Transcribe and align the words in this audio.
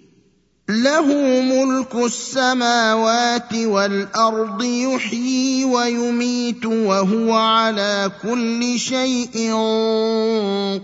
له 0.70 1.06
ملك 1.42 1.96
السماوات 1.96 3.54
والارض 3.56 4.64
يحيي 4.64 5.66
ويميت 5.66 6.66
وهو 6.66 7.34
على 7.34 8.12
كل 8.22 8.80
شيء 8.80 9.54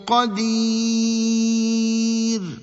قدير 0.07 2.62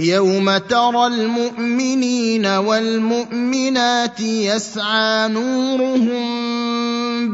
يوم 0.00 0.56
ترى 0.58 1.06
المؤمنين 1.06 2.46
والمؤمنات 2.46 4.20
يسعى 4.20 5.28
نورهم 5.28 6.30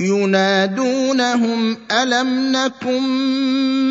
ينادونهم 0.00 1.76
الم 1.92 2.28
نكن 2.56 3.00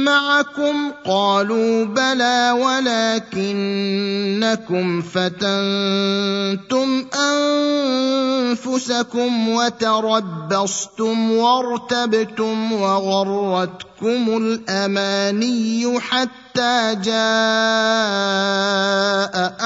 معكم 0.06 0.92
قالوا 1.06 1.86
بلى 1.86 2.52
ولكنكم 2.58 5.02
فتنتم 5.02 7.06
انفسكم 7.20 9.50
وتربصتم 9.50 11.32
وارتبتم 11.32 12.72
وغرتكم 12.72 14.38
الاماني 14.38 16.00
حتى 16.00 16.96
جاء 17.06 17.14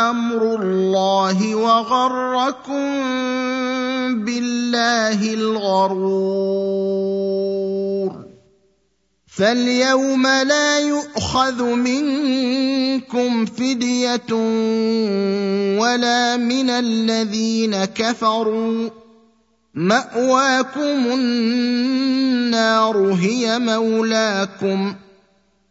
امر 0.09 0.55
الله 0.61 1.55
وغركم 1.55 3.03
بالله 4.11 5.33
الغرور 5.33 8.23
فاليوم 9.27 10.27
لا 10.27 10.79
يؤخذ 10.79 11.63
منكم 11.63 13.45
فديه 13.45 14.33
ولا 15.81 16.37
من 16.37 16.69
الذين 16.69 17.85
كفروا 17.85 18.89
ماواكم 19.73 21.11
النار 21.17 23.13
هي 23.13 23.59
مولاكم 23.59 24.95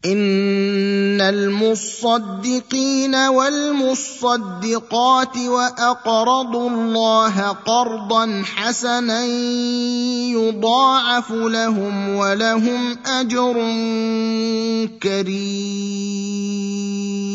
ان 0.06 1.22
المصدقين 1.22 3.16
والمصدقات 3.16 5.38
واقرضوا 5.38 6.70
الله 6.70 7.42
قرضا 7.48 8.42
حسنا 8.46 9.26
يضاعف 10.30 11.32
لهم 11.32 12.16
ولهم 12.16 12.98
اجر 13.06 13.54
كريم 15.04 17.35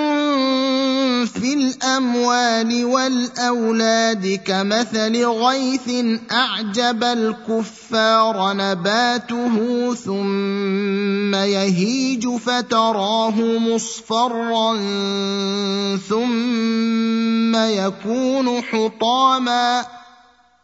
في 1.33 1.53
الاموال 1.53 2.85
والاولاد 2.85 4.39
كمثل 4.45 5.25
غيث 5.25 5.89
اعجب 6.31 7.03
الكفار 7.03 8.53
نباته 8.53 9.49
ثم 9.95 11.35
يهيج 11.35 12.27
فتراه 12.27 13.41
مصفرا 13.41 14.73
ثم 16.09 17.55
يكون 17.55 18.61
حطاما 18.63 19.83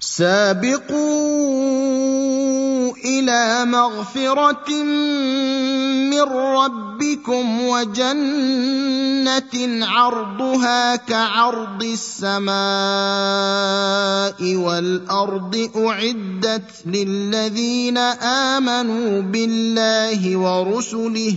سابقون 0.00 2.77
الى 3.04 3.64
مغفره 3.64 4.70
من 6.10 6.20
ربكم 6.60 7.60
وجنه 7.60 9.84
عرضها 9.86 10.96
كعرض 10.96 11.82
السماء 11.84 12.54
والارض 14.56 15.70
اعدت 15.76 16.70
للذين 16.86 17.98
امنوا 17.98 19.20
بالله 19.22 20.36
ورسله 20.36 21.34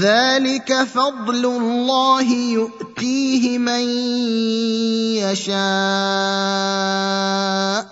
ذلك 0.00 0.82
فضل 0.84 1.46
الله 1.46 2.32
يؤتيه 2.32 3.58
من 3.58 3.88
يشاء 5.32 7.91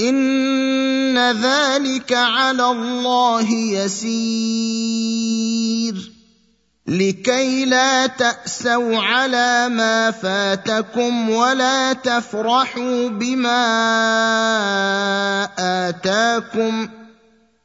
ان 0.00 1.18
ذلك 1.18 2.12
على 2.12 2.64
الله 2.70 3.50
يسير 3.52 6.12
لكي 6.88 7.64
لا 7.64 8.06
تاسوا 8.06 8.96
على 8.98 9.68
ما 9.68 10.10
فاتكم 10.10 11.30
ولا 11.30 11.92
تفرحوا 11.92 13.08
بما 13.08 13.56
اتاكم 15.58 16.88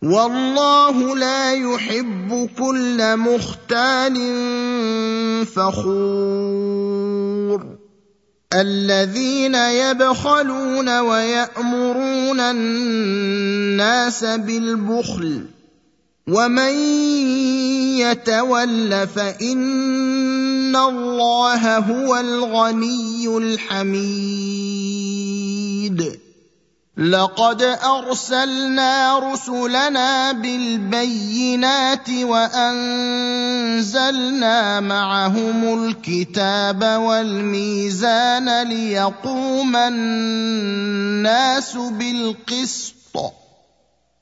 والله 0.04 1.16
لا 1.16 1.54
يحب 1.54 2.50
كل 2.58 3.18
مختال 3.18 4.16
فخور 5.46 6.85
الذين 8.54 9.56
يبخلون 9.56 11.00
ويامرون 11.00 12.40
الناس 12.40 14.24
بالبخل 14.26 15.42
ومن 16.30 16.74
يتول 17.98 19.08
فان 19.08 20.76
الله 20.76 21.78
هو 21.78 22.18
الغني 22.18 23.38
الحميد 23.38 26.16
لقد 26.98 27.62
ارسلنا 27.84 29.20
رسلنا 29.20 30.32
بالبينات 30.32 32.10
وانزلنا 32.24 34.80
معهم 34.80 35.84
الكتاب 35.88 36.84
والميزان 36.84 38.64
ليقوم 38.68 39.76
الناس 39.76 41.76
بالقسط 41.76 43.45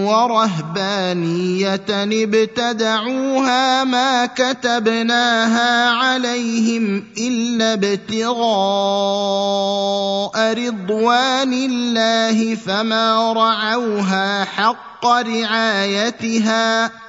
ورهبانيه 0.09 1.85
ابتدعوها 2.13 3.85
ما 3.85 4.27
كتبناها 4.27 5.91
عليهم 5.91 7.05
الا 7.19 7.73
ابتغاء 7.73 10.55
رضوان 10.67 11.53
الله 11.53 12.55
فما 12.55 13.33
رعوها 13.33 14.45
حق 14.45 15.07
رعايتها 15.07 17.04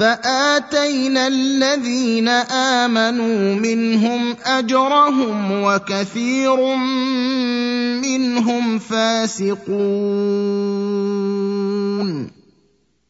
فاتينا 0.00 1.26
الذين 1.26 2.28
امنوا 2.54 3.54
منهم 3.54 4.36
اجرهم 4.46 5.62
وكثير 5.62 6.74
منهم 8.04 8.78
فاسقون 8.78 9.80